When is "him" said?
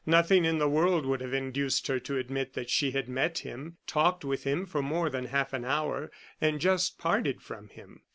3.37-3.77, 4.45-4.65, 7.69-8.01